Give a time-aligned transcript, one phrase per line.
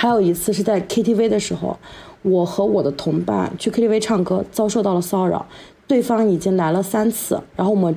[0.00, 1.76] 还有一次是在 KTV 的时候，
[2.22, 5.44] 我和我的同伴去 KTV 唱歌，遭受到了骚扰，
[5.88, 7.92] 对方已经来了三次，然后我们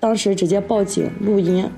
[0.00, 1.68] 当时直接报警录音，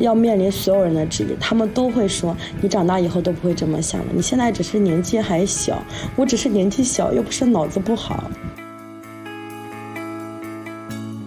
[0.00, 5.80] 要面临所有人的质疑，他们都会说你长大以后都不会这么想了，你现在只是年纪还小，
[6.16, 8.24] 我只是年纪小，又不是脑子不好。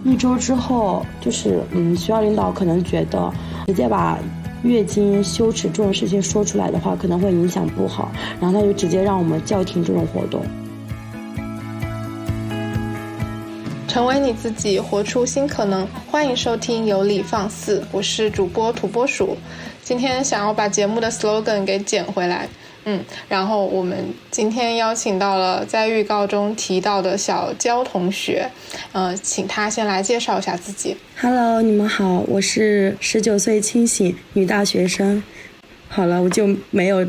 [0.04, 3.32] 一周之后，就是嗯，学校领导可能觉得
[3.66, 4.18] 直接把
[4.62, 10.42] 月经、羞耻这种事情说出来的话，可能会影响不好，然后他就直接让我们叫停这种活动。
[13.86, 15.86] 成为你自己，活出新可能。
[16.10, 19.36] 欢迎收听有理放肆，我是主播土拨鼠。
[19.82, 22.48] 今天想要把节目的 slogan 给捡回来。
[22.90, 28.50] 嗯，然后我们今天邀请到了在预告中提到的小焦同学，
[28.92, 30.96] 呃，请他先来介绍一下自己。
[31.20, 35.22] Hello，你们好，我是十九岁清醒女大学生。
[35.90, 37.06] 好了，我就没有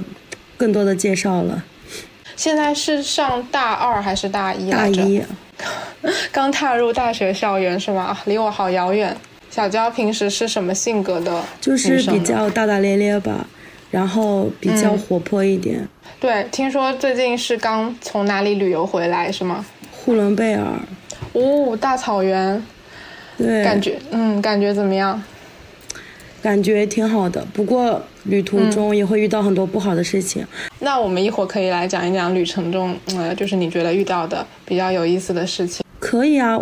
[0.58, 1.64] 更多的介绍了。
[2.36, 5.24] 现在是上大二还是大一大一，
[6.34, 8.18] 刚踏入大学校园是吗？
[8.26, 9.16] 离我好遥远。
[9.50, 11.42] 小焦平时是什么性格的？
[11.62, 13.48] 就是比较大大咧咧吧。
[13.92, 15.88] 然后比较活泼一点。
[16.20, 19.66] 对，听说最近是刚从哪里旅游回来是吗？
[19.92, 20.66] 呼伦贝尔。
[21.34, 22.62] 哦，大草原。
[23.38, 23.64] 对。
[23.64, 25.22] 感觉，嗯，感觉怎么样？
[26.42, 30.46] 感觉挺好的，不过旅途中也会遇到很多不好的事情。
[30.80, 35.84] 那我们一会儿可以来讲一讲旅程中，呃，就是你觉得遇到的比较有意思的事情。
[36.00, 36.58] 可以啊，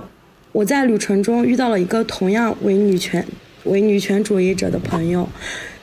[0.52, 3.24] 我在旅程中遇到了一个同样为女权、
[3.66, 5.30] 为女权主义者的朋友。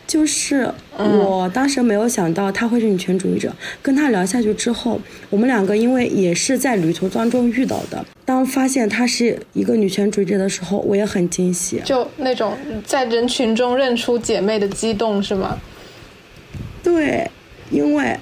[0.06, 3.52] 就是我当时没有想到他会是女权主义者，
[3.82, 15.58] 跟他聊下去之后，我们两个因为也是在旅途当中遇到的，当发现他是一个女权主义者的时候，我也很惊喜，就那种在人群中认出姐妹的激动是吗？
[16.82, 17.30] 对，
[17.70, 18.18] 因为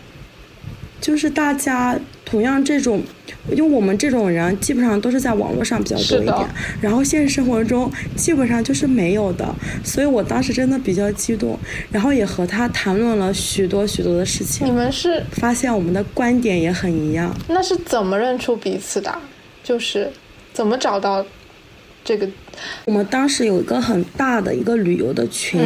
[1.00, 1.98] 就是大家。
[2.32, 3.02] 同样，这种，
[3.50, 6.48] 因为我们这种人基本上都是在网络上比较多一点，
[6.80, 9.46] 然后现实生活中基本上就是没有的，
[9.84, 11.58] 所以我当时真的比较激动，
[11.90, 14.66] 然后也和他谈论了许多许多的事情。
[14.66, 17.36] 你们是发现我们的观点也很一样。
[17.48, 19.14] 那是怎么认出彼此的？
[19.62, 20.10] 就是
[20.54, 21.22] 怎么找到？
[22.04, 22.28] 这个，
[22.84, 25.60] 我们当时有一个很大的一个旅游的群，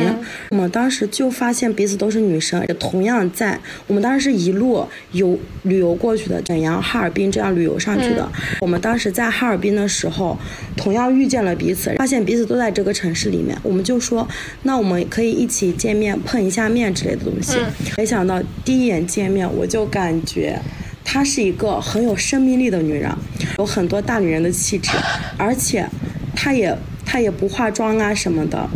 [0.50, 8.30] 我们当时就发现彼此都是女生，也同样在我们当时是一路游旅游过去的，沈阳、哈尔滨这样旅游上去的。
[8.60, 10.38] 我们当时在哈尔滨的时候，
[10.76, 14.28] 同样遇见了彼此，发现彼此都在这个城市里面，我们就说，
[14.64, 17.56] 那我们可以一起见面碰一下面之类的东西。
[17.96, 20.60] 没想到第一眼见面，我就感觉
[21.02, 23.10] 她是一个很有生命力的女人，
[23.56, 24.90] 有很多大女人的气质，
[25.38, 25.88] 而且。
[26.36, 28.68] 她也她也不化妆啊什么的，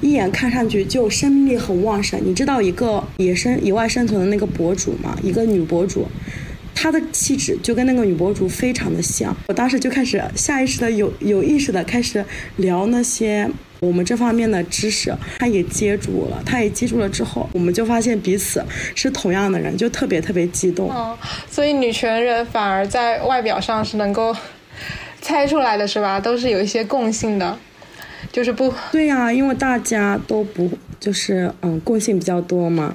[0.00, 2.20] 一眼看上去就生命力很旺盛。
[2.24, 5.16] 你知道一个野生野外生存的那个博主吗？
[5.22, 6.08] 一个女博主，
[6.74, 9.36] 她的气质就跟那个女博主非常的像。
[9.48, 12.24] 我当时就开始下意识的有有意识的开始
[12.56, 13.48] 聊那些
[13.80, 20.90] 我们这方面的知识，她也接住了，她也接住了之后，我们就发现彼此是同样的人，就特别特别激动。
[20.90, 21.16] 哦，
[21.50, 24.34] 所以女权人反而在外表上是能够。
[25.28, 26.18] 猜出来的是吧？
[26.18, 27.54] 都是有一些共性的，
[28.32, 32.94] 就是不对呀，因为大家都不就是嗯，共性比较多嘛。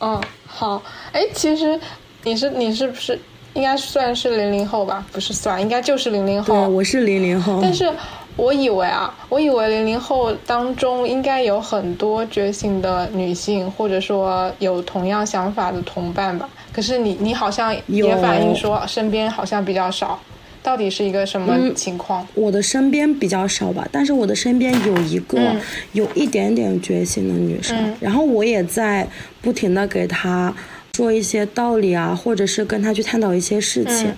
[0.00, 1.80] 嗯，好，哎，其实
[2.24, 3.18] 你是你是不是
[3.54, 5.06] 应该算是零零后吧？
[5.10, 6.52] 不是算，应该就是零零后。
[6.52, 7.58] 对，我是零零后。
[7.62, 7.90] 但是
[8.36, 16.46] 我以为啊，我以为零零后当中应该有很多觉醒的女性，或者说有同样想法的同伴吧。
[16.70, 20.20] 可是你你好像也反映说身边好像比较少。
[20.66, 22.26] 到底是一个什么情况？
[22.34, 25.54] 我的身边比较少吧，但是我的身边有一个
[25.92, 29.08] 有一点点觉醒的女生，然后我也在
[29.40, 30.52] 不停的给她
[30.96, 34.12] 说一些道理啊，或者是跟她去探讨一些事情，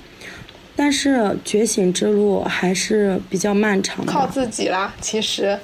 [0.75, 4.11] 但是觉醒之路还是比较漫长的。
[4.11, 5.59] 靠自己啦，其实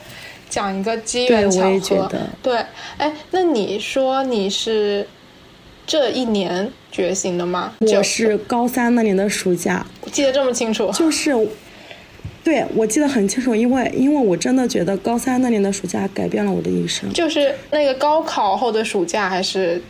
[0.51, 2.21] 讲一个机缘巧合。
[2.43, 2.59] 对，
[2.99, 5.09] 哎，那你说你是？
[5.87, 7.75] 这一年觉醒的吗？
[7.81, 10.91] 我是高三那年的暑假，记得这么清楚。
[10.93, 11.35] 就是，
[12.43, 17.13] 对我记得很清楚，因为因为我真的觉得高三那年的暑假改变了我的一生。
[17.13, 19.83] 就是那个高考后的暑假，还是？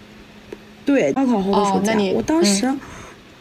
[0.84, 1.92] 对，高考后的暑假。
[1.92, 2.72] 那你我当时，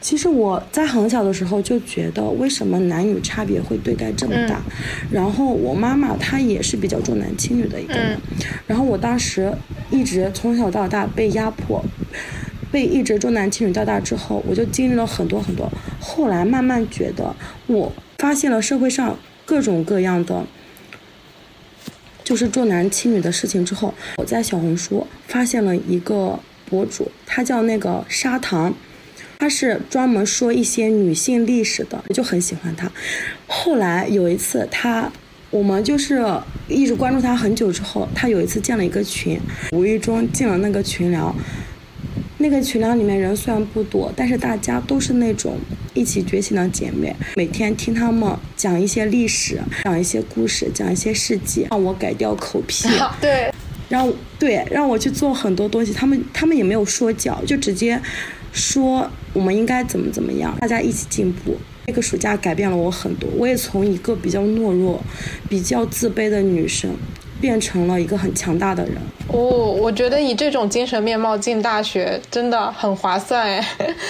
[0.03, 4.61] 其实我在很小的时候就觉得，为什么男女差别会对待这么大？
[5.09, 8.19] 然后我妈妈她也是比较重男轻女的一个人，
[8.67, 9.51] 然后我当时
[9.89, 11.83] 一直从小到大被压迫。
[12.69, 15.71] 被一直重男轻女到大之后，我就经历了很多很多。
[16.00, 17.35] 后来慢慢觉得，
[17.67, 19.15] 我发现了社会上
[19.45, 20.44] 各种各样的，
[22.23, 28.73] 就是重男轻女的事情之后，我在小红书发现了一个博主，他叫那个砂糖，
[29.39, 32.91] 他是专门说一些女性历史的，我就很喜欢他。
[33.47, 35.12] 后来有一次他。
[35.51, 36.19] 我们就是
[36.68, 39.39] 一直关注他很久之后，他有一次建了一个群，
[39.71, 41.31] 无意中进了那个群聊。
[42.39, 45.56] 那个群聊里面人虽然不多，但是大家都是那种
[45.94, 47.15] 一起觉醒的姐妹。
[47.35, 52.89] 每天听他们讲一些历史，讲一些故事，讲一些事迹，让我改掉口癖。
[53.21, 53.53] 对，
[53.89, 55.94] 让对让我去做很多东西。
[55.94, 58.01] 他们他们也没有说教，就直接
[58.53, 61.57] 说我们应该怎么怎么样，大家一起进步。
[61.85, 65.01] 那个暑假改变了我很多，我也从一个比较懦弱、
[65.50, 66.89] 比较自卑的女生，
[67.41, 68.95] 变成了一个很强大的人。
[69.27, 73.67] 哦，我觉得以这种精神面貌进大学真的很划算哎，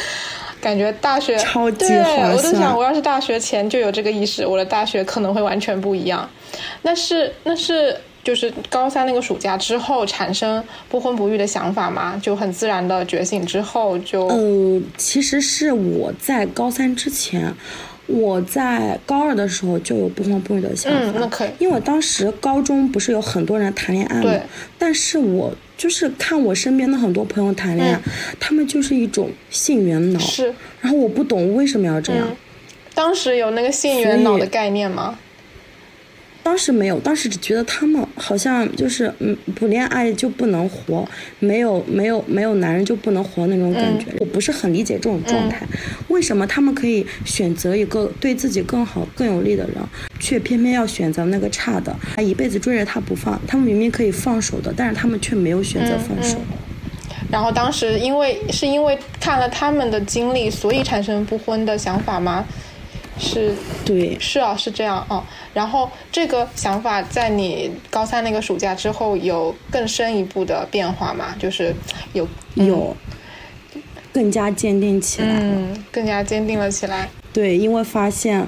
[0.62, 2.32] 感觉大学超级划算。
[2.34, 6.30] 我都想，我要是大学前就有这个意识，我的大学可能会完全不一样。
[6.84, 7.98] 那是，那是。
[8.24, 14.28] 就是高三那个暑假之后产生不婚不育的想法嘛，就很自然的觉醒之后就。
[14.28, 17.54] 呃，其实是我在高三之前，
[18.08, 21.00] 我在高二的时候就有不婚不育的想法。
[21.00, 21.50] 嗯，那可以。
[21.60, 24.34] 因为当时高中不是有很多人谈恋爱吗？
[24.78, 28.02] 但是我就是看我身边的很多朋友谈恋爱，
[28.40, 30.20] 他们就是一种性缘脑。
[30.20, 30.54] 是。
[30.80, 32.28] 然后我不懂为什么要这样。
[32.96, 35.18] 当时有那个性缘脑的概念吗？
[36.44, 41.08] 当时没有，当时只觉得他们好像就是嗯，不恋爱就不能活，
[41.40, 44.08] 没有没有没有男人就不能活那种感觉。
[44.20, 45.66] 我不是很理解这种状态，
[46.10, 49.76] 为什么他们可以选择一个对自己更好更有利的人，
[50.20, 53.40] 却偏偏要选择那个差的，他一辈子追着他不放。
[53.48, 56.38] 他们明明可以放手的，但是他们却没有选择放手。
[57.32, 62.46] 然后当时因为是因为看了他们的经历，所以产生不婚的想法吗？
[63.20, 63.56] 是，
[63.86, 65.24] 对，是啊，是这样啊。
[65.54, 71.36] 然后这个想法在你高三那个暑假之后有更深一步的变化吗？
[71.40, 71.76] 就是
[72.14, 72.96] 有有
[74.12, 77.10] 更加坚定起来，嗯，更加坚定了起来。
[77.32, 78.48] 对，因为发现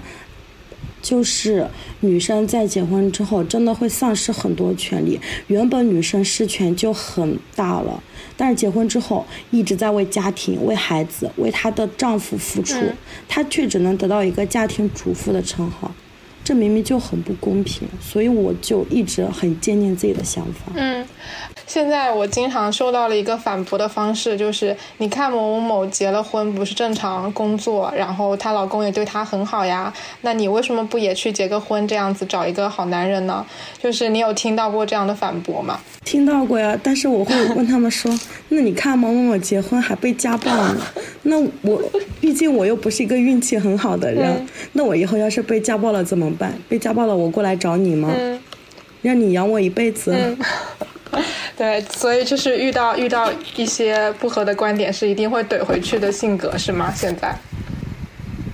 [1.02, 1.68] 就是
[2.00, 8.02] 女生在结婚之后真的会丧失很多权利，原本女生失权就很大了。
[8.38, 12.80] 但是结婚之后一直在为家庭、为孩子、为她的丈夫付出，
[13.28, 15.92] 她却只能得到一个家庭主妇的称号，
[16.44, 17.88] 这明明就很不公平。
[18.02, 20.72] 所以我就一直很坚定自己的想法。
[20.76, 21.06] 嗯。
[21.68, 29.92] 现在我经常受到了一个反驳的方式，就是你看某某某结了婚，不是正常工作，然后她老公也对她很好呀，
[30.22, 33.46] 那你为什么不也去结个婚，这样子找一个好男人呢？
[33.82, 35.80] 就是你有听到过这样的反驳吗？
[36.04, 38.12] 听到过呀，但是我会问他们说，
[38.50, 40.78] 那你看某某某结婚还被家暴呢，
[41.24, 41.82] 那我
[42.22, 46.54] 毕竟我又不是一个运气很好的人，那我以后要是被家暴了怎么办？
[46.70, 48.14] 被家暴了我过来找你吗？
[49.02, 50.16] 让你养我一辈子？
[51.58, 56.92] 对，所以就是遇到遇到一些不合的观点，是一定会怼回去的性格，是吗？
[56.96, 57.36] 现在？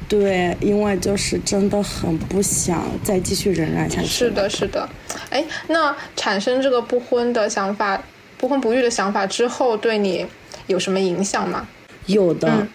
[0.07, 4.07] 对，因为就是真的很不想再继续忍耐下去。
[4.07, 4.87] 是的，是的。
[5.29, 8.01] 哎，那产生这个不婚的想法、
[8.37, 10.25] 不婚不育的想法之后，对你
[10.67, 11.67] 有什么影响吗？
[12.05, 12.67] 有的，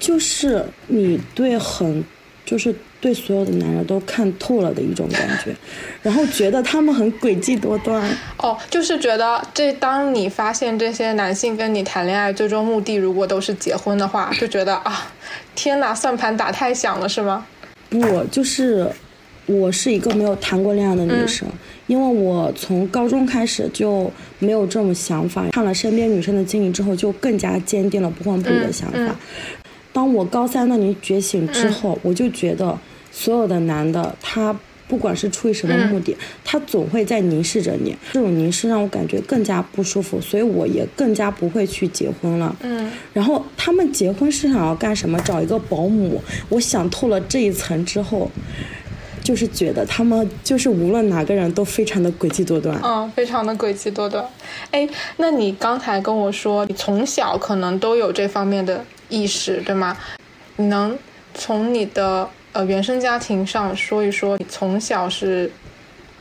[0.00, 2.04] 就是你对很，
[2.44, 2.74] 就是。
[3.00, 5.54] 对所有的男人都看透了的一种感觉，
[6.02, 8.10] 然后觉得他们很诡计多端。
[8.38, 15.12] 哦，就是觉得这当你发现这些男性跟你谈恋爱最终目的如果都是结婚的话，就觉得啊，
[15.54, 17.46] 天哪，算盘打太响了，是吗？
[17.88, 18.90] 不，就是
[19.46, 21.48] 我是一个没有谈过恋爱的女生，
[21.86, 29.16] 因为我从高中开始就没有这种想法，看了身边女生的经历之后，就更加坚定了不婚不育的想法。
[29.92, 32.78] 当我高三那年觉醒之后，我就觉得
[33.10, 34.54] 所有的男的，他
[34.86, 37.94] 不管是出于什么目的，他总会在凝视着你。
[38.12, 42.56] 这种凝视让我感觉更加不舒服，所以我也更加不会去结婚了。
[42.62, 42.90] 嗯。
[43.12, 45.18] 然后他们结婚是想要干什么？
[45.20, 46.22] 找一个保姆。
[46.48, 48.30] 我想透了这一层之后，
[49.22, 52.80] 就是觉得他们就是无论哪个人都非常的诡计多端。
[52.82, 54.24] 嗯，非常的诡计多端。
[54.70, 58.82] 哎，那你刚才跟我说，你从小可能都有这方面的。
[59.08, 59.96] 意识对吗？
[60.56, 60.96] 你能
[61.34, 65.50] 从你的呃原生家庭上说一说，你从小是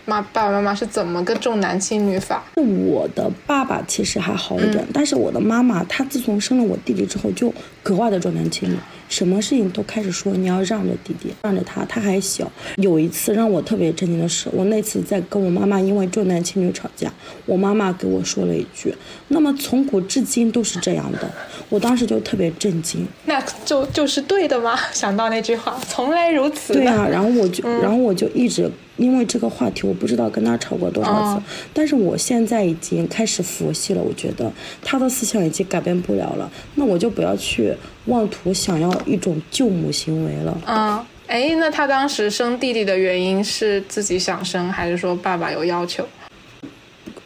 [0.06, 2.44] 妈爸爸妈妈是怎么个重男轻女法？
[2.56, 7.54] 我的爸爸其实还好一点，但是我的妈妈她自从生了我弟弟之后就
[7.84, 8.78] 格外的重男轻女。
[9.10, 12.52] 什么事情都开始说你要让着弟弟，让着他，他还小。
[12.78, 17.12] 有一次让我特别震惊的是，我那次在跟我妈妈因为重男轻女吵架，
[17.46, 18.94] 我妈妈给我说了一句
[19.30, 21.32] ：“那么从古至今都是这样的。”
[21.70, 23.06] 我当时就特别震惊。
[23.26, 24.78] 那就就是对的吗？
[24.92, 26.74] 想到那句话，从来如此。
[26.74, 31.42] 对啊，然后我就，然后我就一直因为这个话题，我不知道跟他吵过多少次，
[31.74, 34.02] 但是我现在已经开始佛系了。
[34.02, 37.74] 我觉得他的思想已经改变不了了，那我就不要去
[38.08, 40.58] 妄图想要一种救母行为了。
[40.66, 46.06] 嗯，哎，那他当时生弟弟的原因是自己想生，还是说爸爸有要求？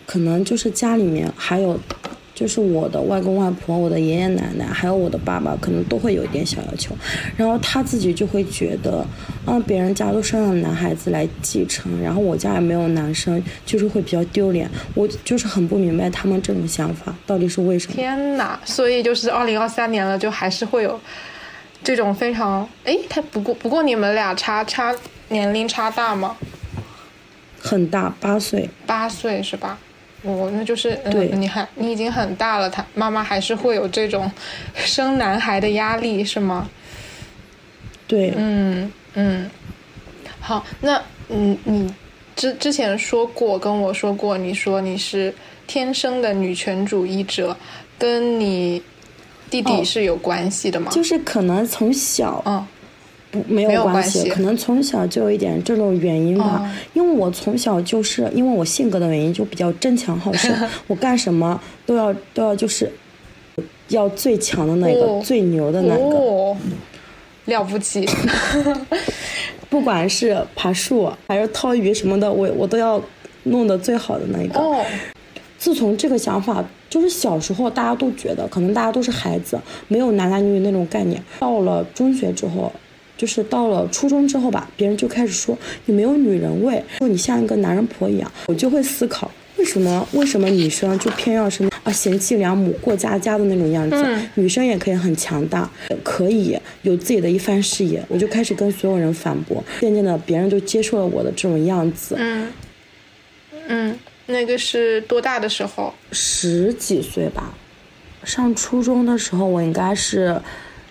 [0.06, 1.80] 可能就是家里面还有。
[2.42, 6.98] 就是我的外公外婆、我的爷爷奶奶，还有我的爸爸，可能都会有一点小要求，
[7.38, 9.06] 然后他自己就会觉得，
[9.46, 14.68] 啊，别人家都生了男孩子来继承，然后我家也没有男生，就是会比较丢脸。
[14.96, 17.94] 我就是很不明白他们这种想法到底是为什么。
[17.94, 18.60] 天哪！
[18.66, 21.00] 所以就是二零二三年了，就还是会有
[21.84, 22.68] 这种非常……
[22.86, 24.92] 哎，他不过不过你们俩差差
[25.30, 26.36] 年龄差大吗？
[27.60, 28.68] 很大，八岁。
[28.88, 29.78] 八岁是吧？
[30.24, 34.32] 哦，那就是，嗯，你还你已经很大了，他妈妈还是会有这种
[34.76, 36.70] 生男孩的压力，是吗？
[38.08, 39.50] 对，嗯嗯，
[40.40, 41.94] 好，那嗯你
[42.36, 45.34] 之之前说过跟我说过，你说你是
[45.66, 47.56] 天生的女权主义者，
[47.98, 48.84] 跟你
[49.50, 50.92] 弟弟是有关系的吗？
[50.92, 52.68] 就是可能从小，嗯。
[53.32, 56.70] 不没有关系，可能从小就有一点这种原因吧。
[56.94, 60.54] 因为我从小就是因为我性格的原因，就比较争强好胜，
[60.88, 62.92] 我干什么都要都要就是
[63.88, 66.58] 要最强的那个，最牛的那个，
[67.46, 68.06] 了不起。
[69.70, 73.02] 不管是爬树还是掏鱼什么的，我我都要
[73.44, 74.60] 弄得最好的那一个。
[75.58, 79.58] 自从这个想法，就是小时候大家都觉得，可能大家都是孩子，
[79.88, 81.24] 没有男男女女那种概念。
[81.40, 82.70] 到了中学之后。
[83.22, 88.32] 就是到了初中之后吧，别人就开始说你没有女人味，说你像一个男人婆一样。
[88.48, 94.04] 我就会思考，为什么为什么女生就偏要是啊贤妻良母、过家家的那种样子？
[94.34, 95.70] 女生也可以很强大，
[96.04, 98.04] 可以有自己的一番事业。
[98.08, 102.16] 我就开始跟所有人反驳，渐渐的别人就接受了我的这种样子。
[102.18, 102.48] 嗯
[103.68, 105.94] 嗯，那个是多大的时候？
[106.12, 107.54] 十几岁吧，
[108.24, 110.42] 上初中的时候，我应该是。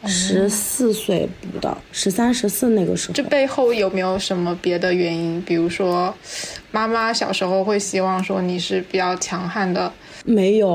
[0.07, 5.41] 十四岁不到，十三十四那个时候，这背后有没有什么别的原因？
[5.43, 6.15] 比如说，
[6.71, 9.93] 妈妈小时候会希望说你是比较强悍的。
[10.25, 10.69] 没有，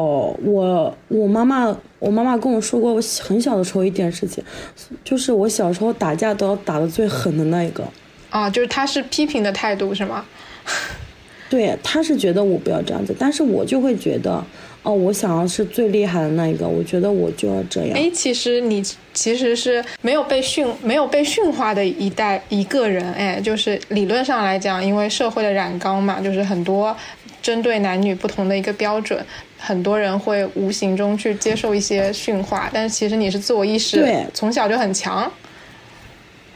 [0.43, 4.43] 我我妈妈，我妈妈跟我说过，我很小的时候一点事情，
[5.03, 7.83] 就是我小时候打架都要打的最狠的那一个。
[8.29, 10.25] 啊，就是他是批评的态度是吗？
[11.49, 14.43] 对，他是觉得我不要这样子，但是我就会觉得。
[14.85, 17.97] 哦，我想要是最厉害的那一个，我觉得我就要这样。
[17.97, 18.83] 哎，其实你
[19.15, 23.11] 其实是没有被驯、没有被驯化的一代一个人。
[23.13, 26.95] 哎，就是理论上来讲，因为社会的染缸嘛，就是很多
[27.41, 29.25] 针对男女不同的一个标准，
[29.57, 32.69] 很多人会无形中去接受一些驯化。
[32.71, 35.31] 但是其实你是自我意识对从小就很强。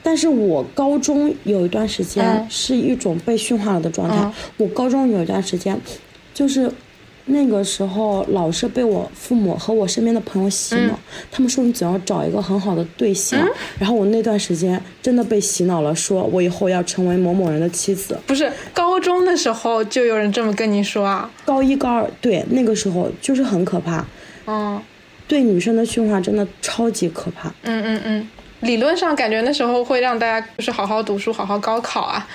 [0.04, 4.32] 但是我高中有一段时间是一种被驯化了的状态。
[4.58, 5.76] 我高中有一段时间
[6.32, 6.72] 就是。
[7.32, 11.00] 那个时候老是被我父母和我身边的朋友洗脑，
[11.32, 13.40] 他们说你总要找一个很好的对象，
[13.78, 18.20] 然后我那段时间真的被洗脑了，说我以后要成为某某人的妻子。
[18.26, 21.30] 不是高中的时候就有人这么跟你说啊？
[21.46, 24.04] 高一高二对，那个时候就是很可怕。
[24.48, 24.82] 嗯，
[25.28, 27.50] 对女生的驯化真的超级可怕。
[27.62, 28.28] 嗯嗯嗯，
[28.62, 32.28] 理论上感觉那时候会让大家就是好好读书，好好高考啊。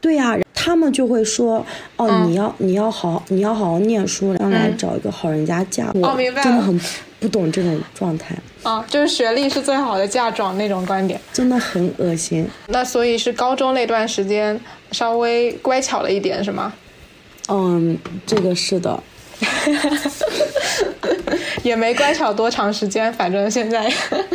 [0.00, 0.36] 对呀。
[0.64, 1.66] 他们就会说
[1.98, 6.80] ：“哦，你要你要好，你要好好念书，将来找一个好人家嫁。”我真的很
[7.18, 8.36] 不懂这种状态。
[8.62, 12.46] 啊，就是学历是最好的嫁妆那种观点，真的很恶心。
[12.68, 14.60] 那所以是高中那段时间
[14.92, 16.72] 稍微乖巧了一点，是吗？
[17.48, 19.02] 嗯，这个是的。
[21.64, 23.92] 也没乖巧多长时间，反正现在。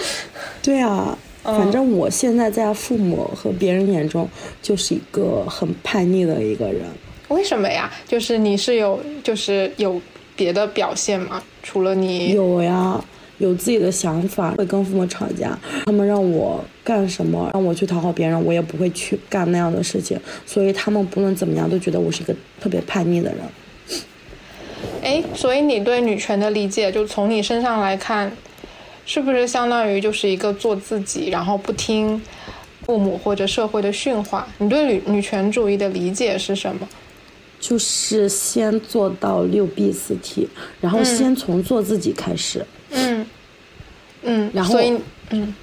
[0.61, 1.17] 对啊。
[1.53, 4.27] 反正我现在在父母和别人眼中
[4.61, 6.83] 就是一个很叛逆的一个人。
[7.29, 7.89] 为什么呀？
[8.05, 10.01] 就是你是有就是有
[10.35, 11.41] 别的表现吗？
[11.63, 13.03] 除了你有呀，
[13.37, 15.57] 有自己的想法，会跟父母吵架。
[15.85, 20.19] 他们让我干什么，让我去讨好别人，我也不会去干那样的事情。
[20.45, 23.39] 所以他们不论怎么样都觉得我是一个特别叛逆的人。
[25.01, 28.31] 哎，所以你对女权的理解，就从你身上来看。
[29.07, 32.21] 是不是相当于就是一个做自己，然后不听
[32.85, 34.45] 父母或者社会的训话？
[34.57, 36.85] 你对女女权主义的理解是什么？
[37.57, 40.49] 就是先做到六 B 四 T，
[40.81, 42.65] 然后先从做自己开始。
[42.91, 43.25] 嗯
[44.23, 44.99] 嗯，然后所以
[45.29, 45.55] 嗯，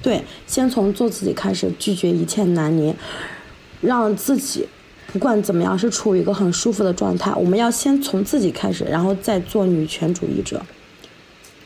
[0.00, 2.94] 对，先从做自己开始，拒绝一切男女，
[3.80, 4.66] 让自己
[5.12, 7.32] 不管怎么样是处于一个很舒服的状态。
[7.34, 10.62] 我们要先从自己开始，然后再做女权主义者。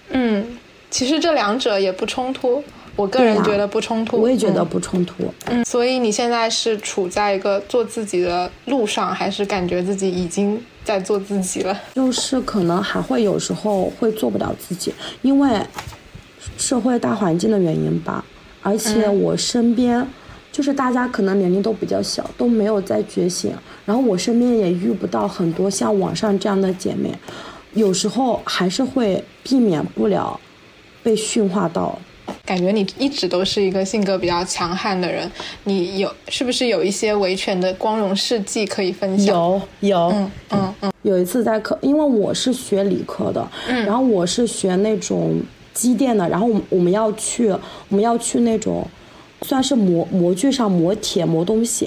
[0.09, 0.59] 嗯。
[0.91, 2.63] 其实这两者也不冲突，
[2.95, 4.21] 我个人觉得不冲突。
[4.21, 5.15] 我也觉得不冲突。
[5.47, 11.79] 嗯，所以你现在是处在一个做自己的路上，还是感觉自己已经在做自己了？
[11.95, 15.61] 就是可能还会有时候会做不了自己，因为
[16.57, 18.25] 社会大环境的原因吧。
[18.63, 20.05] 而且我身边，
[20.51, 23.53] 就是大家可能年龄都比较小，都没有在觉醒。
[23.85, 27.13] 然后我身边也遇不到很多像网上这样的姐妹，
[27.75, 30.41] 有时候还是会避免不了
[31.07, 31.97] 被驯化到。
[32.45, 35.31] 感觉你一直都是一个性格比较强悍的人，
[35.63, 39.29] 你有是不是有一些维权的光荣事迹可以分享？
[39.29, 40.93] 有有，嗯嗯嗯。
[41.03, 45.41] 有一次在课，因为我是学理科的，嗯，然后我是学那种。
[45.73, 47.61] 机电的，然后我们我们要去，我
[47.91, 48.83] 们要去那种，
[49.43, 51.87] 算是模模具上磨铁磨东西。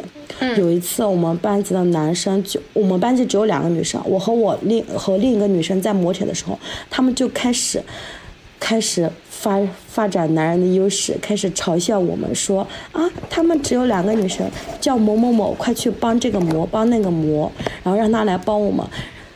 [0.55, 7.81] 有一次我们班级的男生就，我们班级只有两个女生，我和我另和另一个女生在磨铁的时候，他们就开始，
[8.59, 14.45] 开始发发展男人的优势，开始嘲笑我们说啊，他们只有两个女生，
[14.81, 17.51] 叫某某某快去帮这个磨，帮那个磨，
[17.83, 18.85] 然后让他来帮我们。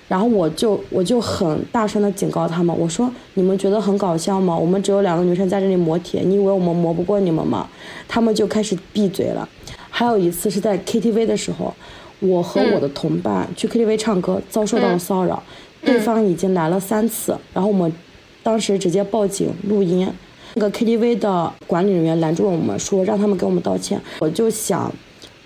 [0.10, 4.56] 然后我就我就很大声的警告他们，我说你们觉得很搞笑吗？
[4.56, 7.68] 我们只有两个女生在这里磨铁，你以为我们磨不过你们吗？
[8.08, 9.48] 他们就开始闭嘴了。
[9.90, 11.74] 还有一次是在 KTV 的时候，
[12.20, 15.42] 我和我的同伴去 KTV 唱歌，遭受到了骚扰，
[15.84, 17.92] 对方已经来了三次，然后我们
[18.44, 20.08] 当时直接报警录音，
[20.54, 24.00] 那个 KTV 的管理人员拦住了我们，说让他们给我们道歉。
[24.20, 24.94] 我就想，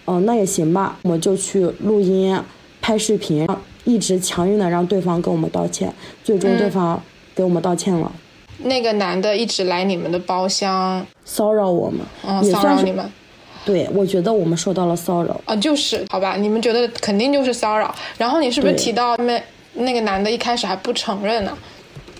[0.06, 2.38] 嗯，那也行吧，我就去录音
[2.82, 3.48] 拍视频。
[3.86, 7.02] 一直强硬的让对方跟我们道歉，最终对方
[7.34, 8.12] 给我们道歉了。
[8.64, 13.10] 那个男的一直来你们的包厢骚扰我们，嗯，骚扰你们。
[13.64, 15.40] 对，我觉得我们受到了骚扰。
[15.46, 17.96] 啊，就是好吧，你们觉得肯定就是骚扰。
[18.18, 19.42] 然后你是不是提到那
[19.76, 21.58] 那个男的一开始还不承认呢？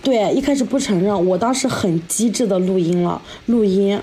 [0.08, 1.26] 对，一开始不承认。
[1.26, 4.00] 我当时很机智的录音了，录音，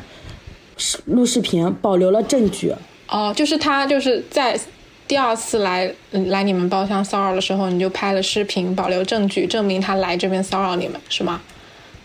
[1.05, 2.74] 录视频，保留了证据。
[3.07, 4.59] 哦，就是他就是在。
[5.07, 11.39] 第二次来来你们包厢骚扰的时候，你就拍了视频，保留证据，证明他来这边骚扰你们，是吗？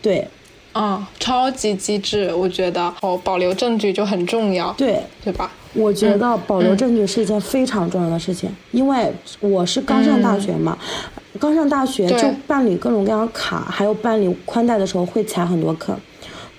[0.02, 0.28] 对，
[0.72, 5.50] 啊，超级机智，我觉得哦，保留证据就很重要，对，对吧？
[5.72, 10.76] 我觉得保留证据是一件非常重要的事情，因为我是刚上大学嘛，
[11.38, 15.96] 刚上大学就办理各种各样的卡，还有办理宽带的时候会踩很多坑。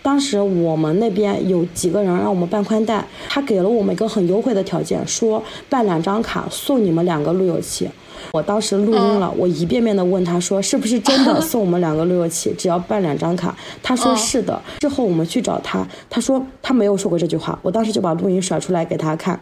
[0.01, 7.87] 当时我们那边有几个人让我们办宽带，他给了我们一个很优惠的条件，说办两张卡送你们两个路由器。
[8.31, 13.55] 我当时录音了，我一遍遍的问他说是不是真的 送我们两个路由器，只要办两张卡。
[13.83, 14.61] 他说是的。
[14.79, 17.57] 之后我们去找他，他说他没有说过这句话。
[17.61, 19.39] 我当时就把录音甩出来给他看，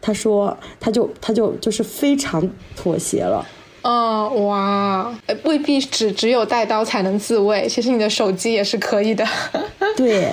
[0.00, 3.44] 他说他就他就就是非常妥协了。
[3.82, 5.14] 嗯，哇，
[5.44, 9.24] 未必只只有带刀才能自卫，其实你的手机也是可以的。
[9.96, 10.32] 对，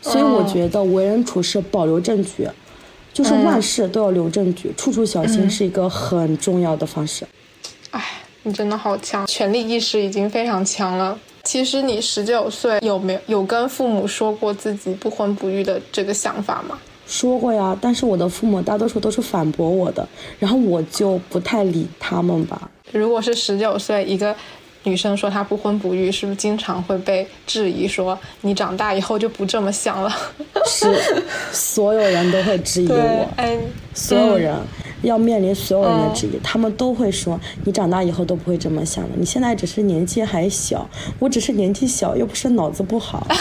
[0.00, 2.48] 所以我觉得为人处事保留证据，
[3.18, 7.26] 就是万事都要留证据，处处小心是一个很重要的方式。
[7.90, 8.00] 哎，
[8.44, 11.18] 你真的好强，权力意识已经非常强了。
[11.42, 16.78] 其实你十九岁有没有有跟父母说过自己不婚不育的这个想法吗？
[17.08, 22.70] 说过呀，但是我的父母大多数都是反驳我的，然后我就不太理他们吧。
[22.92, 24.34] 如果是十九岁一个
[24.84, 30.10] 女生说她不婚不育，是不是经常会被质疑说你长大以后就不这么想了？
[30.66, 30.86] 是，
[31.52, 33.28] 所有人都会质疑我，
[33.94, 34.54] 所有人
[35.02, 39.10] 要面临所有人的质疑，他们都会说你长大以后都不会这么想了。
[39.16, 40.88] 你现在只是年纪还小，
[41.18, 43.26] 我只是年纪小，又不是脑子不好。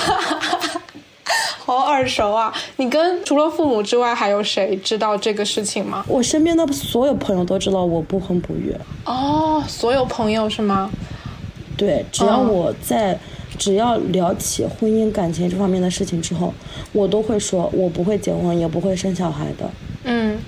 [1.65, 2.53] 好耳熟啊！
[2.77, 6.05] 你跟除了父母之外，还有谁知道这个事情吗？
[6.07, 8.73] 我身边的所有朋友都知道我不婚不育。
[9.03, 10.89] 哦，所有朋友是吗？
[11.77, 13.17] 对，只要我在，
[13.57, 16.53] 只要聊起婚姻感情这方面的事情之后，
[16.91, 19.69] 我都会说我不会结婚，也不会生小孩的。
[20.03, 20.39] 嗯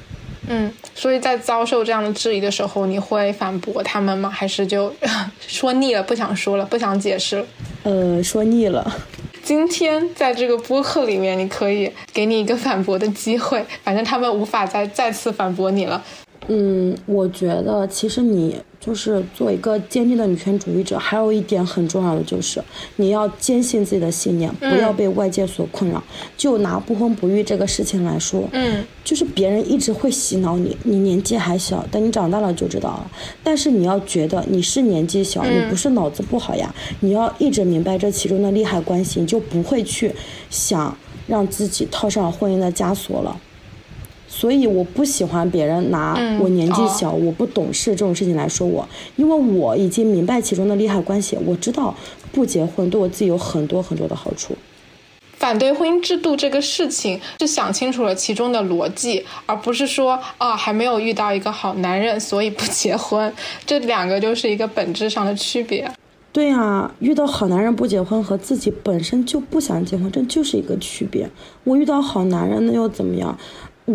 [0.48, 4.28] 嗯，所以在遭受这样的质疑的时候，你会反驳他们吗？
[4.28, 4.92] 还是就
[5.46, 7.46] 说腻了，不想说了，不想解释了？
[7.84, 8.98] 呃，说腻了。
[9.44, 16.04] 今天在这个播客里面，你可以给你一个反驳的机会，反正他们无法再再次反驳你了。
[16.50, 18.58] 嗯，我觉得其实你。
[18.82, 22.64] 就是做一个坚定的女权主义者，还有一点很重要的就是，
[22.96, 26.02] 你要坚信自己的信念，不要被外界所困扰。
[26.38, 33.12] 就拿不婚不育这个事情来说，嗯，就是别人一直会洗脑你，你年纪还小，等你长大了就知道了。
[33.44, 40.16] 但是你要觉得你是年纪小，你不是脑子不好呀，你要一直明白这其中的利害关系，你就不会去
[40.50, 43.38] 想让自己套上婚姻的枷锁了。
[44.40, 51.94] 所以我不喜欢别人拿我年纪小、我不懂事这种事情来说我，因为我已经明白其中的利害关系，我知道
[52.32, 54.56] 不结婚对我自己有很多很多的好处。
[55.36, 63.34] 反对婚姻制度这个事情，是想清楚了其中的逻辑，而不是说啊还没有遇到一个好男人，所以不结婚。
[63.66, 65.92] 这两个就是一个本质上的区别。
[66.32, 71.28] 对呀，遇到好男人不结婚和自己本身就不想结婚，这就是一个区别。
[71.64, 73.38] 我遇到好男人那又怎么样？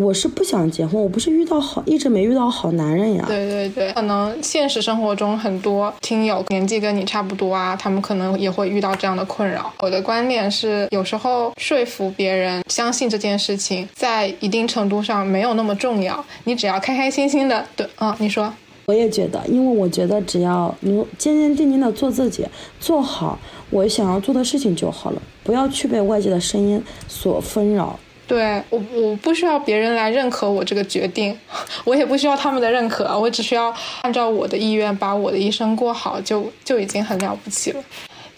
[0.00, 3.24] 我是不想结婚，我不是遇到好，一直没遇到好男人呀。
[3.26, 9.72] 对对对，可能现实生活中很多听友年纪跟你差不多啊，他们可能也会遇到这样的困扰。
[9.78, 16.24] 我的观点是，有时候说服别人相信这件事情，在一定程度上没有那么重要。
[16.44, 18.52] 你只要开开心心的，对，嗯，你说。
[18.86, 22.44] 我也觉得，因为我觉得只要你坚坚定定的做自己，
[22.78, 23.38] 做好
[23.70, 27.98] 我想要做的事情就好了，不要去被外界的声音所纷扰。
[28.26, 31.38] 对我，我不需要别人来认可我这个决定，
[31.84, 37.82] 我也不需要他们的认可，我只需要按照我的意愿把我的一生过好，就就已经很了不起了。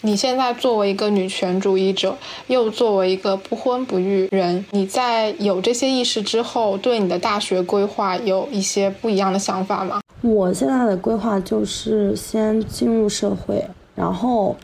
[0.01, 2.15] 你现在作为一个女权主义者，
[2.47, 10.01] 又作为一个不婚不育人，你在有这些意识之后，对你的大学规划有一些不一样的想法吗？
[10.21, 14.55] 我现在的规划就是先进入社会，然后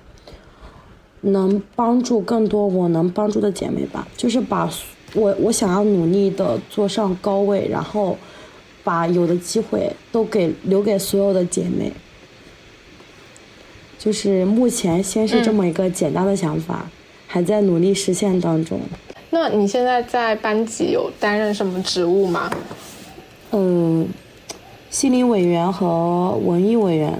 [1.22, 4.70] 能帮助更多我能帮助的姐妹吧，就是把。
[5.14, 8.18] 我我想要努力的坐上高位，然后
[8.84, 11.92] 把有的机会都给留给所有的姐妹。
[14.00, 16.90] 就是目前先是这么一个简单的想法，
[17.26, 18.80] 还在努力实现当中。
[19.30, 22.52] 那你现在在班级有担任什么职务吗？
[23.52, 24.08] 嗯，
[24.90, 27.18] 心理委员和文艺委员。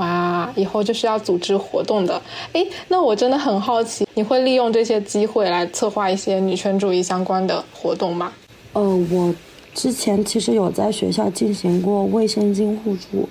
[0.00, 0.10] 嗯。
[0.10, 2.20] 哇，以后就是要组织活动的。
[2.52, 8.32] 哎，那我真的很好奇，你会利用这些机会来策划一些女权主义相关的活动吗？
[8.72, 9.34] 呃，我
[9.74, 13.28] 之前其实有在学校进行过卫生巾互助，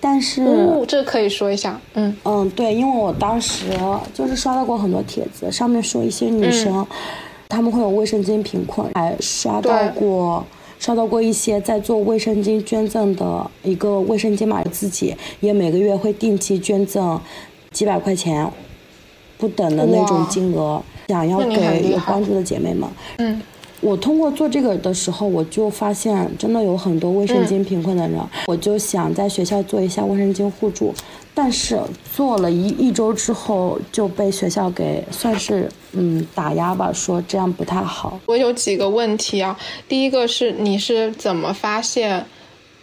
[0.00, 1.80] 但是哦，这可以说一下。
[1.94, 3.64] 嗯嗯，对，因为我当时
[4.14, 6.86] 就是刷到过很多帖子，上面说一些女生，
[7.48, 10.44] 她们会有卫生巾贫困，还刷到过。
[10.78, 17.20] 刷到过一些在做卫生巾捐赠的一个卫生巾嘛，自己也每个月会定期捐赠
[17.70, 18.50] 几百块钱
[19.36, 22.88] 不等的那种金额，想要给有帮助的姐妹们。
[23.18, 23.42] 嗯。
[23.80, 30.92] 我通过做这个的时候，我就发现真的有很多卫生巾贫困的人，我就想在学校做一下卫生巾互助，
[31.40, 31.80] 但是
[32.12, 38.18] 做了一一周之后就被学校给算是嗯打压吧，说这样不太好。
[38.26, 39.56] 我有几个问题啊，
[39.88, 42.26] 第一个是你是怎么发现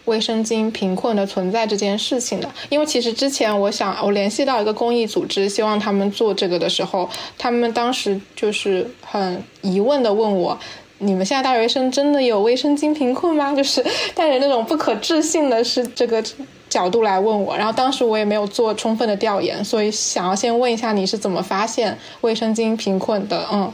[0.06, 2.50] 卫生巾贫困的存在这件事情的？
[2.70, 10.58] 因为其实之前我想我联系到一个公益组织，希望他们做这个的时候，他们当时就是很疑问的问我。
[10.98, 13.54] 你们现在大学生真的有卫生巾贫困吗？
[13.54, 16.24] 就是带着那种不可置信的是这个
[16.68, 23.46] 角度来问我，然后当时我也没有做充分的调研，所以想要先问一下你是怎么发现卫生巾贫困的？
[23.52, 23.72] 嗯，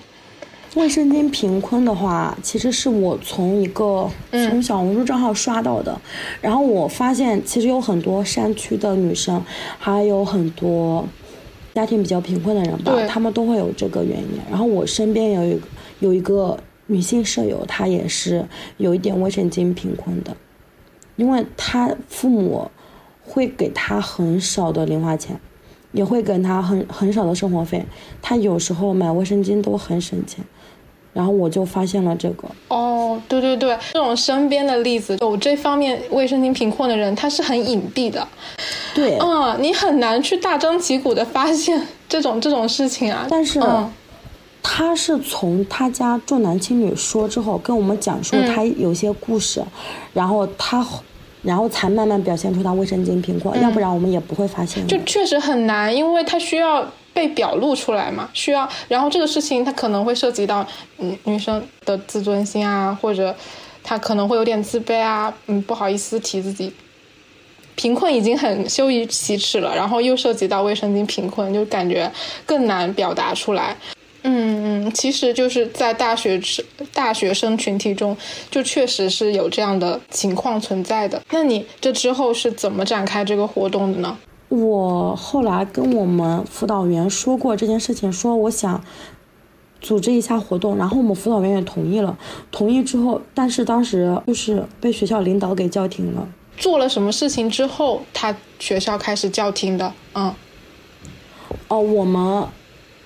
[0.74, 6.00] 卫生巾贫困的话，其实是我从一个从小红书账号刷到的，
[6.40, 9.42] 然后我发现其实有很多山区的女生，
[9.78, 11.06] 还有很多
[11.74, 14.40] 家庭比较贫困的人吧，他们都会有这个原因。
[14.50, 15.60] 然后我身边有一个
[16.00, 16.58] 有一个。
[16.88, 18.44] 女性舍友，她也是
[18.76, 20.36] 有一点卫生巾贫困的，
[21.16, 22.68] 因为她父母
[23.24, 25.40] 会给他很少的零花钱，
[25.92, 27.84] 也会给他很很少的生活费，
[28.20, 30.44] 他有时候买卫生巾都很省钱，
[31.12, 32.48] 然后我就发现了这个。
[32.68, 38.26] 哦，对对对，这种身边的例子，有这方面卫生巾贫困的人，他是很隐蔽的。
[38.94, 43.26] 对，嗯，你很难去大张旗鼓的发现这种 这种事情啊。
[43.30, 43.60] 但是。
[44.64, 49.60] 他是从他家重男轻女说之后，跟我们讲述他有些故事，
[50.14, 50.86] 然后他，
[51.42, 54.86] 然后才慢慢表现出他卫生巾贫困，要不然我们也不会发现。
[54.86, 60.66] 就确实很难，因为他需要被表露出来嘛，需要，然后这个事情他可能会涉及到
[60.98, 63.34] 女女生的自尊心啊，或者
[63.82, 66.72] 他可能会有点自卑啊，嗯，不好意思提自己
[67.74, 72.10] 贫困已经很羞于启齿了，然后又涉及到卫生巾贫困，就感觉
[72.46, 73.76] 更难表达出来。
[74.24, 78.16] 嗯嗯，其实就是在大学生大学生群体中，
[78.50, 81.20] 就确实是有这样的情况存在的。
[81.30, 84.16] 那你这之后是怎么展开这个活动的呢？
[84.48, 88.84] 我后来跟我们辅导员说过这件事情，说我想
[89.80, 92.16] 组织一下活动，然后我们辅导员也同意了。
[92.52, 96.28] 同意之后，但是当时就是被学校领导给叫停了。
[96.56, 99.92] 做了什么事情之后，他学校开始叫停的？
[100.14, 100.32] 嗯，
[101.66, 102.46] 哦，我们。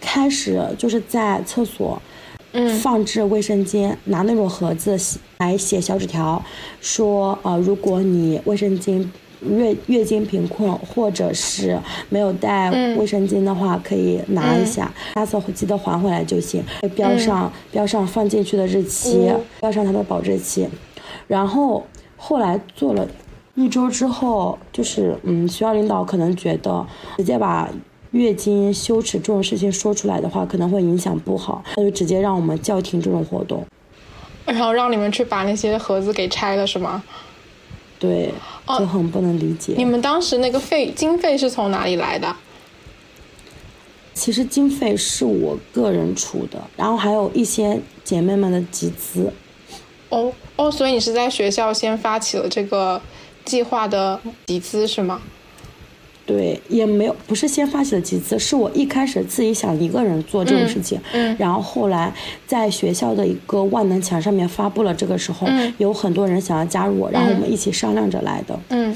[0.06, 2.00] 开始就是在厕所，
[2.52, 2.68] 嗯。
[2.78, 4.96] 放置卫生巾，拿那种盒子
[5.38, 6.40] 来写小纸条，
[6.80, 9.04] 说呃，如果你卫生巾
[9.40, 16.62] 月月经贫困或者是没有带卫生巾的话，可以拿一下，下次记得还回来就行。
[16.94, 20.68] 标上标上放进去的日期，标上它的保质期。
[21.26, 21.84] 然后
[22.16, 23.06] 后来做了
[23.54, 26.86] 一周之后，就是嗯，学校领导可能觉得
[27.18, 27.68] 直接把
[28.16, 33.64] 月经羞耻这种事情说出来的话，可能会影响不好，那就直接让我们叫停这种活动，
[34.44, 37.02] 然后让你们去把那些盒子给拆了，是吗？
[37.98, 38.32] 对，
[38.78, 39.74] 就很不能理解。
[39.76, 42.34] 你们当时那个费经费是从哪里来的？
[44.12, 49.32] 其实经费是我个人出的，然后还有一些姐妹们的集资。
[50.08, 53.00] 哦哦，所以你是在学校先发起了这个
[53.44, 55.20] 计划的集资是吗？
[56.26, 62.12] 对，也没有，不是先发起了集资，是我一开始自己想一个人做这种事情，嗯，然后后来
[62.48, 65.46] 在学校的一个万能墙上面发布了这个时候，
[65.78, 68.92] 有很多人想要加入我，然后我们一起商量着来的，嗯，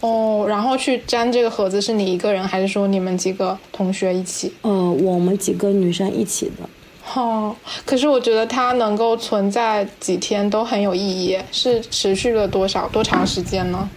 [0.00, 4.52] 哦，然后去粘这个盒子是你一个人，还是说你们几个同学一起？
[4.60, 4.70] 呃，
[5.02, 6.68] 我们几个女生一起的。
[7.14, 13.88] 哦，可是我觉得它能够存在几天都很有意义，是持续了多少多长时间呢？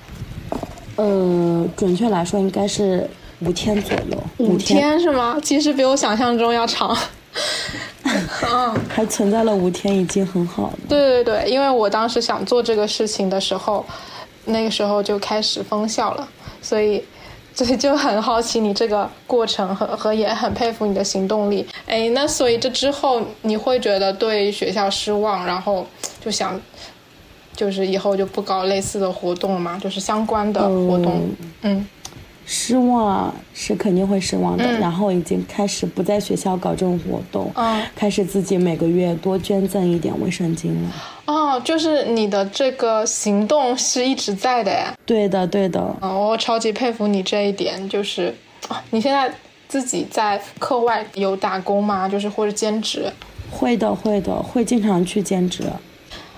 [0.99, 3.09] 呃，准确来说应该是
[3.39, 4.21] 五天左右。
[4.37, 5.39] 五天是吗？
[5.41, 6.93] 其实比我想象中要长。
[8.03, 10.79] 嗯，还存在了五天，已经很好了。
[10.89, 13.85] 对对对，因为我当时想做这个事情的时候，
[14.43, 16.27] 那个时候就开始封校了，
[16.61, 17.01] 所以，
[17.53, 21.65] 所以就很好奇你这个过程和和也很佩服你的行动力。
[21.85, 25.87] 哎，那所以这之后你会觉得对学校失望，然后
[26.19, 26.59] 就想。
[27.59, 31.27] 就是以后就不搞类似的活动了嘛，就是相关的活动。
[31.63, 31.85] 嗯，
[32.45, 34.63] 失望是肯定会失望的。
[34.79, 40.89] 然后已经开始不在学校搞这种活动，嗯开始自己每个月多捐赠一点卫生巾了。
[41.25, 44.95] 哦，就是你的这个行动是一直在的呀？
[45.05, 45.81] 对的，对的。
[45.99, 47.89] 哦，我超级佩服你这一点。
[47.89, 48.33] 就是
[48.91, 49.29] 你现在
[49.67, 52.07] 自己在课外有打工吗？
[52.07, 53.11] 就是或者兼职？
[53.51, 55.63] 会的，会的，会经常去兼职。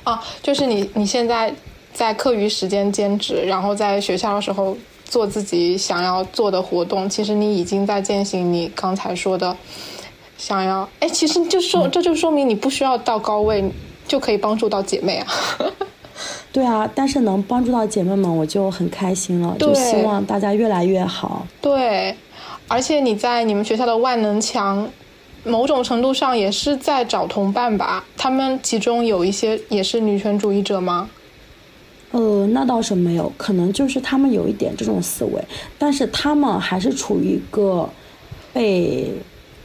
[0.04, 1.54] 啊，就是你你现在
[1.94, 9.56] 在课余时间兼职，然后在学校的时候做自己想要做的活动，其实你已经在践行你刚才说的
[10.38, 10.90] 想要。
[11.00, 13.64] 哎，其实就说这就说明你不需要到高位
[14.08, 15.28] 就可以帮助到姐妹啊。
[16.52, 19.56] 对啊，但是能帮助到姐妹们，我就很开心了。
[19.60, 21.46] 就希望大家越来越好。
[21.62, 22.16] 对，
[22.68, 24.90] 而且你在你们学校的万能墙。
[25.43, 28.04] 某种程度上也是在找同伴吧？
[28.15, 31.10] 他们其中有一些也是女权主义者吗？
[32.12, 35.43] 呃，那倒是没有，可能就是他们有一点这种思维，
[35.80, 37.89] 但是他们还是处于一个
[38.51, 39.12] 被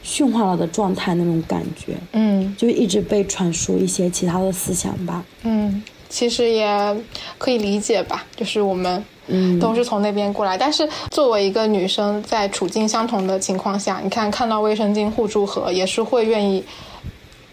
[0.01, 1.93] 驯化了的状态那种感觉。
[2.13, 5.23] 嗯，就一直被传输一些其他的思想吧。
[5.43, 6.95] 嗯，其实也
[7.37, 9.03] 可以理解吧，就是我们。
[9.27, 16.63] 嗯，都是从那边过来，但是作为一个女生，在处境相同的情况下，你看看到卫生巾互助盒，也是会愿意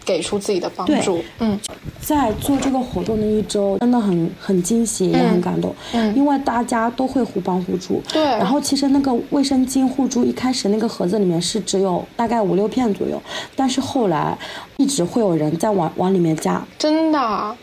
[0.05, 1.23] 给出自己的帮助。
[1.39, 1.59] 嗯，
[1.99, 5.75] 在做这个活动的一周，真的很很惊喜，也很感动。
[5.93, 8.01] 嗯，因为大家都会互帮互助。
[8.13, 8.21] 对。
[8.23, 13.21] 然后其实那个卫生巾互助一开始那个盒子里面是只有大概五六片左右，
[13.55, 14.37] 但是后来
[14.77, 16.63] 一直会有人在往往里面加。
[16.77, 17.55] 真的。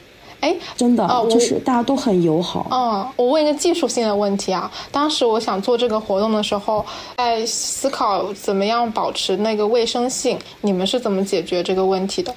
[0.42, 2.66] 哎，真的，就是大家都很友好。
[2.70, 6.84] 嗯，我问一个技术性的问题啊，当时我想做这个活动的时候，
[7.16, 12.34] 在思考怎么样保持那个卫生性，你们是怎么解决这个问题的？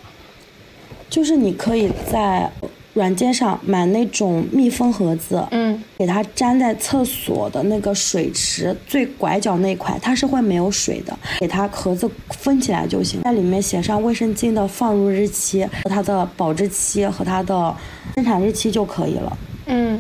[1.10, 2.50] 就是你可以在。
[2.95, 11.15] 软件上买那种密封盒子，嗯，给它粘在厕所的那个水池最拐角那块，它是会没有水的。
[11.41, 17.75] 给它盒子封起来就行，在里面写上卫生巾的放入日期和它的保质期和它的
[18.15, 19.38] 生产日期就可以了。
[19.65, 19.99] 嗯，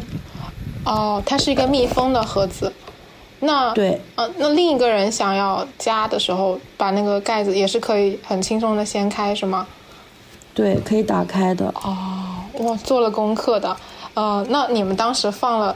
[0.85, 2.71] 哦，它是一个密封的盒子。
[3.41, 9.67] 那对，呃，那另一个人想要加的时候，把那个盖子也是可以很轻松的掀开，是吗？
[10.53, 11.67] 对，可以打开的。
[11.83, 12.24] 哦。
[12.59, 13.75] 哇，做了功课的，
[14.13, 15.75] 呃，那你们当时放了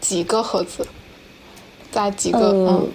[0.00, 0.86] 几个盒子，
[1.90, 2.38] 在几个？
[2.40, 2.88] 嗯，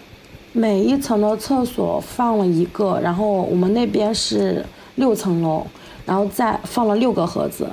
[0.51, 4.65] 每一层的厕所放了一个，然后我们那边是
[4.95, 5.65] 六层楼，
[6.05, 7.67] 然后再放了六个盒子，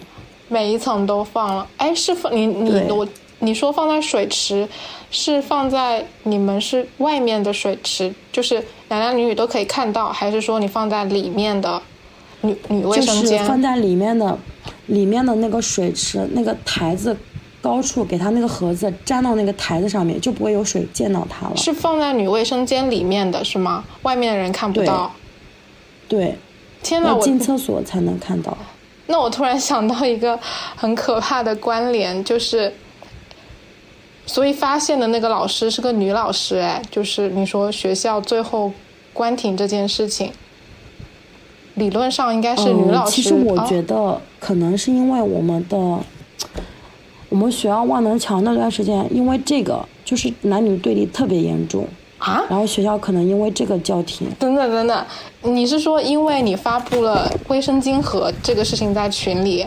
[0.48, 1.66] 每一层都放了。
[1.78, 3.06] 哎，是放你你我
[3.38, 4.68] 你说放在水池，
[5.10, 11.80] 是放在你们是外面的水池，就是男男女女都可以看到，还是说你放在里面的
[12.42, 13.44] 女女卫生间？
[13.44, 14.38] 放在里面的。
[14.86, 17.16] 里面的那个水池那个台子
[17.60, 21.56] 高处，给它那个盒子粘到那个台子上面，就不会有水溅到它了。
[21.56, 23.84] 是放在女卫生间里面的是吗？
[24.02, 25.12] 外面的人看不到。
[26.08, 26.36] 对。
[26.82, 27.12] 天哪！
[27.16, 28.56] 我进厕所才能看到。
[29.08, 30.38] 那我突然想到一个
[30.76, 32.72] 很可怕的关联，就是，
[34.24, 38.70] 所以发现的那个老师是个女老师，哎，就是你说学校最后
[39.12, 40.30] 关停这件事情，
[41.74, 43.10] 理论上应该是女老师。
[43.10, 45.76] 其实我觉得可能是因为我们的，
[47.28, 51.84] 我们学校万能墙那段时间，因为这个就是男女对立特别严重
[52.18, 54.28] 啊，然后学校可能因为这个叫停。
[54.38, 55.04] 等等等等，
[55.42, 59.66] 你是说因为你发布了卫生巾盒这个事情在群里，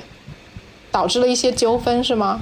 [0.90, 2.42] 导致了一些纠纷是吗？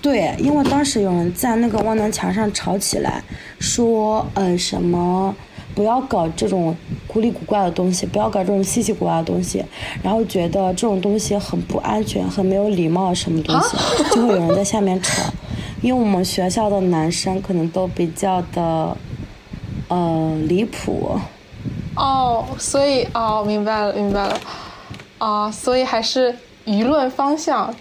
[0.00, 3.24] 对，因为当时有人在那个万能墙上吵起来，
[3.58, 5.34] 说呃什么
[5.76, 6.74] 不要搞这种
[7.06, 9.62] 古里古怪的东西，不要搞这种稀奇古怪的东西，
[10.02, 13.76] 然后觉得这种东西很不安全，很没有礼貌，什么东西，
[14.10, 15.22] 就会有人在下面吵。
[15.82, 18.96] 因为我们学校的男生可能都比较的
[19.88, 21.20] 呃离谱。
[21.94, 24.40] 哦，所以哦，明白了，明白了，
[25.18, 26.34] 啊，所以还是
[26.64, 27.74] 舆论方向。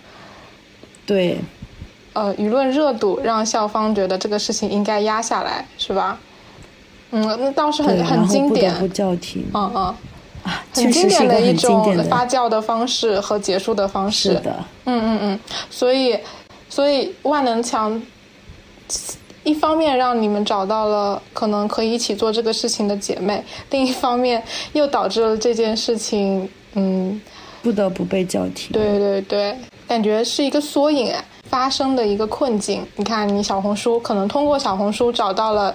[1.05, 1.39] 对。
[2.13, 6.17] 呃，舆论热度让校方觉得这个事情应该压下来，是吧？
[7.15, 8.73] 嗯，那倒是很很经典。
[8.75, 9.45] 不叫停。
[9.53, 9.95] 嗯嗯，
[10.73, 14.33] 很经典的一种发酵的方式和结束的方式。
[14.33, 14.55] 是的。
[14.85, 16.19] 嗯嗯嗯，所以，
[16.69, 18.01] 所以万能墙
[19.43, 27.21] 一方面让你们找到了可能可以一起做这个事情的姐妹，另一方面又导致了这件事情，嗯，
[27.63, 28.71] 不得不被叫停。
[28.73, 29.55] 对对对，
[29.87, 31.23] 感觉是一个缩影哎。
[31.47, 35.73] 发生的一个困境，你看，你小红书可能通过小红书找到了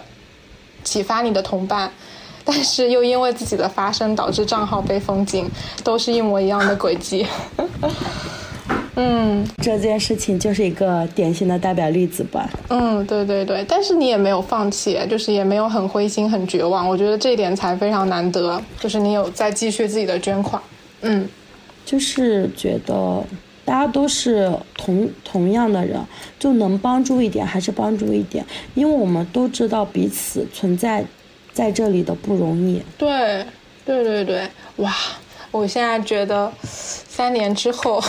[0.85, 1.91] 启发你的同伴，
[2.45, 5.49] 但是又因为自己的发声导致账号被封禁，
[5.85, 7.27] 都是一模一样的轨迹。
[8.97, 12.51] 嗯，这件事情就是一个典型的代表例子吧。
[12.69, 16.87] 嗯，对对对，但是你也没有放弃，就是也没有很灰心、很绝望。
[16.87, 20.61] 我觉得这一点才非常难得，就是你有在继续自己的捐款。
[21.03, 21.27] 嗯，
[21.87, 23.25] 就是觉得。
[23.71, 25.97] 大家都是同同样的人，
[26.41, 31.05] 就能帮助一点还是帮助一点，因为我们都知道彼此存在
[31.53, 32.83] 在这里的不容易。
[32.99, 33.47] 对，
[33.87, 34.43] 对对对，
[34.79, 34.93] 哇！
[35.53, 38.03] 我现在觉得，三年之后，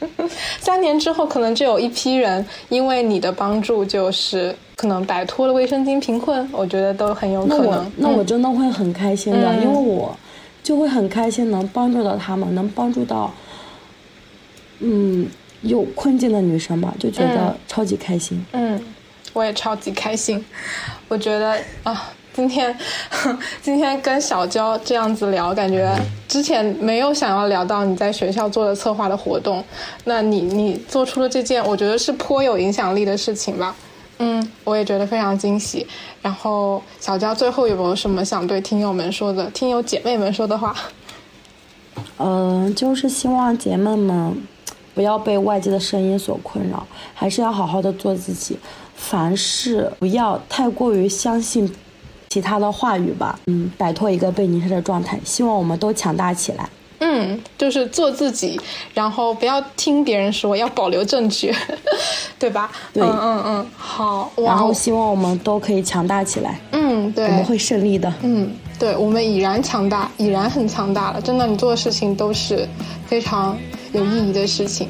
[0.60, 7.64] 三年之后可能就有一批人因为你的帮助，就是可能摆脱了卫生巾贫困，我觉得都很有可能。
[7.64, 10.14] 那我那我真的会很开心的，因为我
[10.62, 13.32] 就会很开心能帮助到他们，能帮助到。
[14.80, 15.26] 嗯，
[15.62, 18.44] 有困境的女生吧，就觉得超级开心。
[18.52, 18.80] 嗯，
[19.32, 20.44] 我也超级开心。
[21.08, 22.76] 我觉得啊，今天
[23.62, 25.90] 今天跟小娇这样子聊，感觉
[26.28, 29.64] 之前没有想要聊到你在学校做的策划的活动。
[30.04, 33.74] 那你你做出了这件，我觉得是颇有影响力的事情吧。
[34.18, 35.86] 嗯，我也觉得非常惊喜。
[36.22, 40.74] 然后小娇最后有没有什么想对听友们说的，听友姐妹们说的话？
[42.18, 44.36] 嗯，就是希望姐妹们。
[44.96, 48.58] 不要被外界的声音所困扰，还是要好好的做自己。
[48.96, 51.70] 凡事不要太过于相信
[52.30, 53.38] 其他的话语吧。
[53.46, 55.20] 嗯，摆脱一个被凝视的状态。
[55.22, 56.66] 希望我们都强大起来。
[57.00, 58.58] 嗯，就是做自己，
[58.94, 61.54] 然后不要听别人说，要保留证据，
[62.38, 62.72] 对吧？
[62.94, 64.32] 对，嗯嗯嗯，好。
[64.38, 66.58] 然后希望我们都可以强大起来。
[66.72, 68.10] 嗯，对，我们会胜利的。
[68.22, 71.20] 嗯，对，我们已然强大，已然很强大了。
[71.20, 72.68] 真的，你做的事情都是
[73.06, 73.56] 非常。
[73.92, 74.88] 有意义的事情，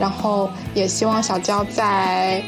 [0.00, 2.42] 然后也希望小娇在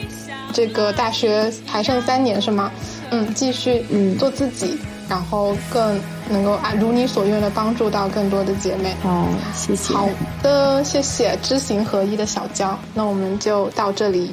[0.52, 2.72] 这个大学还剩三年是吗？
[3.10, 4.76] 嗯，继续嗯做自己，
[5.08, 8.92] 然后更能够啊如你所愿的帮助到更多的姐妹。
[9.04, 9.94] 哦，谢谢。
[9.94, 10.08] 好
[10.42, 12.76] 的，谢谢知行合一的小娇。
[12.92, 14.32] 那我们就到这里。